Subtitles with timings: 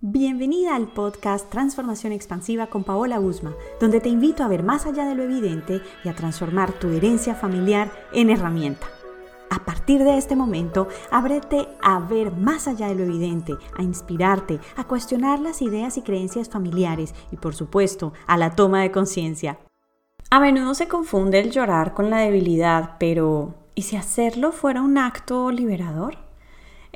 [0.00, 5.04] Bienvenida al podcast Transformación Expansiva con Paola Usma, donde te invito a ver más allá
[5.04, 8.86] de lo evidente y a transformar tu herencia familiar en herramienta.
[9.50, 14.60] A partir de este momento, ábrete a ver más allá de lo evidente, a inspirarte,
[14.76, 19.58] a cuestionar las ideas y creencias familiares y, por supuesto, a la toma de conciencia.
[20.30, 24.96] A menudo se confunde el llorar con la debilidad, pero ¿y si hacerlo fuera un
[24.96, 26.27] acto liberador?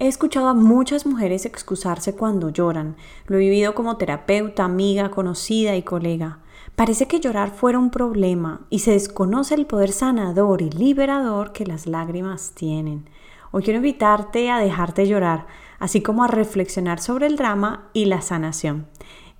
[0.02, 2.96] He escuchado a muchas mujeres excusarse cuando lloran.
[3.28, 6.40] Lo he vivido como terapeuta, amiga, conocida y colega.
[6.74, 11.66] Parece que llorar fuera un problema y se desconoce el poder sanador y liberador que
[11.66, 13.08] las lágrimas tienen.
[13.52, 15.46] Hoy quiero invitarte a dejarte llorar,
[15.78, 18.88] así como a reflexionar sobre el drama y la sanación.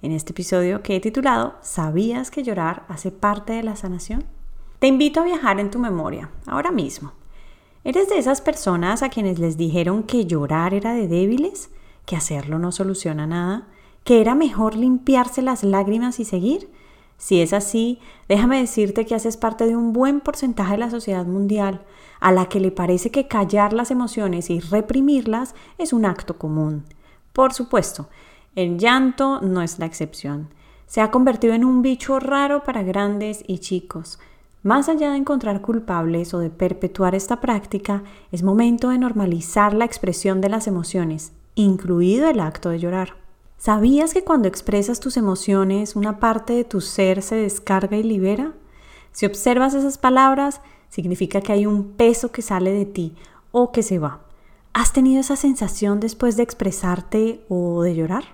[0.00, 4.22] En este episodio que he titulado ¿Sabías que llorar hace parte de la sanación?
[4.78, 7.14] Te invito a viajar en tu memoria, ahora mismo.
[7.84, 11.68] ¿Eres de esas personas a quienes les dijeron que llorar era de débiles,
[12.06, 13.66] que hacerlo no soluciona nada,
[14.05, 16.70] que era mejor limpiarse las lágrimas y seguir?
[17.18, 21.27] Si es así, déjame decirte que haces parte de un buen porcentaje de la sociedad
[21.27, 21.83] mundial,
[22.20, 26.84] a la que le parece que callar las emociones y reprimirlas es un acto común.
[27.33, 28.08] Por supuesto,
[28.55, 30.50] el llanto no es la excepción.
[30.86, 34.20] Se ha convertido en un bicho raro para grandes y chicos.
[34.62, 39.84] Más allá de encontrar culpables o de perpetuar esta práctica, es momento de normalizar la
[39.84, 43.16] expresión de las emociones, incluido el acto de llorar.
[43.58, 48.52] ¿Sabías que cuando expresas tus emociones, una parte de tu ser se descarga y libera?
[49.10, 53.16] Si observas esas palabras, significa que hay un peso que sale de ti
[53.50, 54.20] o que se va.
[54.74, 58.24] ¿Has tenido esa sensación después de expresarte o de llorar?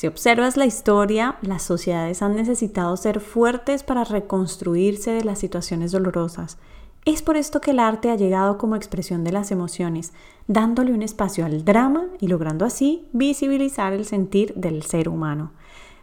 [0.00, 5.92] Si observas la historia, las sociedades han necesitado ser fuertes para reconstruirse de las situaciones
[5.92, 6.56] dolorosas.
[7.04, 10.14] Es por esto que el arte ha llegado como expresión de las emociones,
[10.46, 15.52] dándole un espacio al drama y logrando así visibilizar el sentir del ser humano.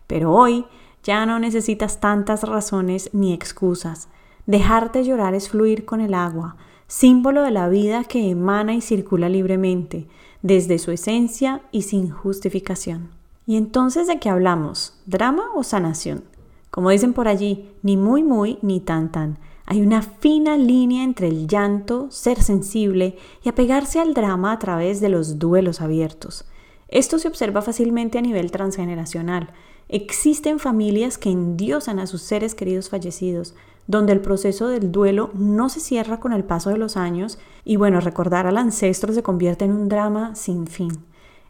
[0.06, 0.68] Pero hoy
[1.02, 4.10] ya no necesitas tantas razones ni excusas.
[4.46, 6.56] Dejarte llorar es fluir con el agua,
[6.86, 10.08] símbolo de la vida que emana y circula libremente,
[10.44, 13.17] desde su esencia y sin justificación.
[13.48, 14.94] ¿Y entonces de qué hablamos?
[15.06, 16.26] ¿Drama o sanación?
[16.70, 19.40] Como dicen por allí, ni muy muy ni tan tan.
[19.66, 25.00] Hay una fina línea entre el llanto, ser sensible y apegarse al drama a través
[25.00, 26.44] de los duelos abiertos.
[26.90, 29.54] Esto se observa fácilmente a nivel transgeneracional.
[29.88, 33.56] Existen familias que endiosan a sus seres queridos fallecidos,
[33.88, 37.78] donde el proceso del duelo no se cierra con el paso de los años y
[37.78, 41.07] bueno, recordar al ancestro se convierte en un drama sin fin.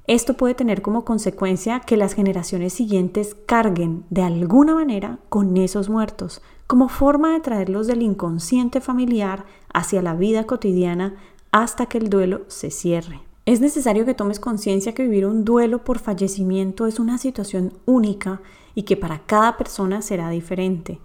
[0.07, 5.90] Esto puede tener como consecuencia que las generaciones siguientes carguen de alguna manera con esos
[5.90, 11.16] muertos, como forma de traerlos del inconsciente familiar hacia la vida cotidiana
[11.51, 13.22] hasta que el duelo se cierre.
[13.45, 18.41] Es necesario que tomes conciencia que vivir un duelo por fallecimiento es una situación única
[18.75, 21.01] y que para cada persona será diferente.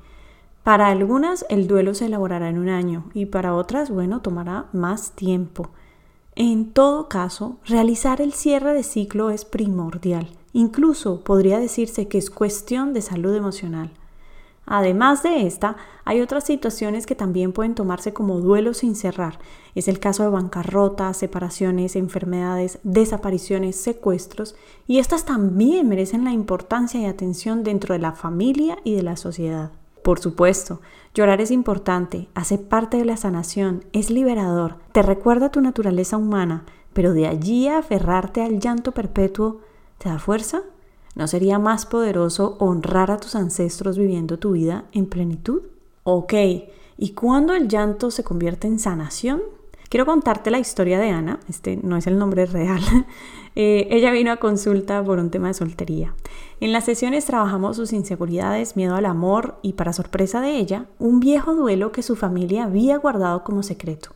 [0.63, 5.13] Para algunas el duelo se elaborará en un año y para otras, bueno, tomará más
[5.13, 5.71] tiempo.
[6.35, 10.31] En todo caso, realizar el cierre de ciclo es primordial.
[10.55, 13.91] Incluso podría decirse que es cuestión de salud emocional.
[14.65, 19.41] Además de esta, hay otras situaciones que también pueden tomarse como duelo sin cerrar.
[19.75, 24.55] Es el caso de bancarrotas, separaciones, enfermedades, desapariciones, secuestros,
[24.87, 29.17] y estas también merecen la importancia y atención dentro de la familia y de la
[29.17, 29.73] sociedad.
[30.03, 30.81] Por supuesto,
[31.15, 36.65] llorar es importante, hace parte de la sanación, es liberador, te recuerda tu naturaleza humana,
[36.93, 39.61] pero de allí a aferrarte al llanto perpetuo,
[39.99, 40.63] ¿te da fuerza?
[41.15, 45.63] ¿No sería más poderoso honrar a tus ancestros viviendo tu vida en plenitud?
[46.05, 46.35] Ok,
[46.97, 49.43] ¿y cuándo el llanto se convierte en sanación?
[49.93, 52.81] Quiero contarte la historia de Ana, este no es el nombre real.
[53.55, 56.15] Eh, ella vino a consulta por un tema de soltería.
[56.59, 61.21] En las sesiones trabajamos sus inseguridades, miedo al amor y, para sorpresa de ella, un
[61.21, 64.13] viejo duelo que su familia había guardado como secreto.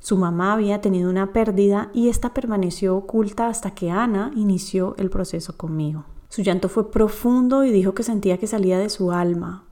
[0.00, 5.08] Su mamá había tenido una pérdida y esta permaneció oculta hasta que Ana inició el
[5.08, 6.04] proceso conmigo.
[6.28, 9.62] Su llanto fue profundo y dijo que sentía que salía de su alma,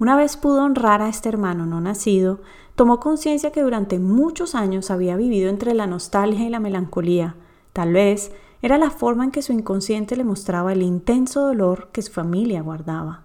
[0.00, 2.40] una vez pudo honrar a este hermano no nacido,
[2.74, 7.36] tomó conciencia que durante muchos años había vivido entre la nostalgia y la melancolía.
[7.74, 8.32] Tal vez
[8.62, 12.62] era la forma en que su inconsciente le mostraba el intenso dolor que su familia
[12.62, 13.24] guardaba.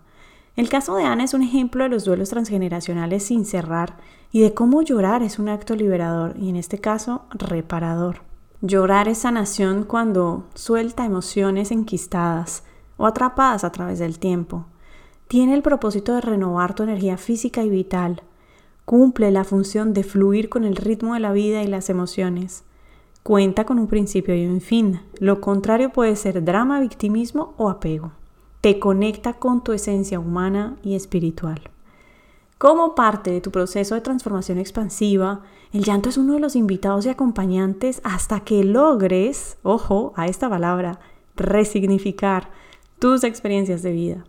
[0.57, 3.95] El caso de Ana es un ejemplo de los duelos transgeneracionales sin cerrar
[4.33, 8.18] y de cómo llorar es un acto liberador y en este caso reparador.
[8.60, 12.63] Llorar es sanación cuando suelta emociones enquistadas
[12.98, 14.66] o atrapadas a través del tiempo
[15.27, 18.22] tiene el propósito de renovar tu energía física y vital.
[18.86, 22.63] Cumple la función de fluir con el ritmo de la vida y las emociones.
[23.24, 25.01] cuenta con un principio y un fin.
[25.18, 28.12] Lo contrario puede ser drama, victimismo o apego.
[28.62, 31.60] Te conecta con tu esencia humana y espiritual.
[32.60, 35.42] Como parte de tu proceso de transformación expansiva,
[35.74, 40.48] el llanto es uno de los invitados y acompañantes hasta que logres, ojo a esta
[40.48, 41.00] palabra,
[41.36, 42.51] resignificar
[43.00, 44.25] tus experiencias de vida.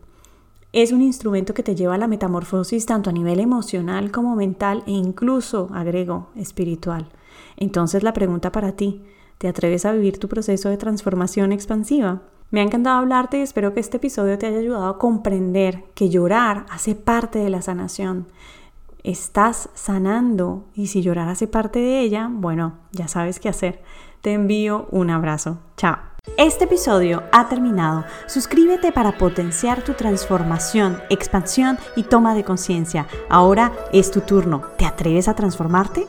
[0.73, 4.83] Es un instrumento que te lleva a la metamorfosis tanto a nivel emocional como mental
[4.87, 7.09] e incluso, agrego, espiritual.
[7.57, 9.03] Entonces la pregunta para ti,
[9.39, 12.23] ¿te atreves a vivir tu proceso de transformación expansiva?
[12.51, 16.09] Me ha encantado hablarte y espero que este episodio te haya ayudado a comprender que
[16.09, 18.27] llorar hace parte de la sanación.
[19.03, 23.83] Estás sanando y si llorar hace parte de ella, bueno, ya sabes qué hacer.
[24.21, 25.59] Te envío un abrazo.
[25.77, 26.16] Chao.
[26.37, 28.05] Este episodio ha terminado.
[28.26, 33.06] Suscríbete para potenciar tu transformación, expansión y toma de conciencia.
[33.31, 34.61] Ahora es tu turno.
[34.76, 36.06] ¿Te atreves a transformarte?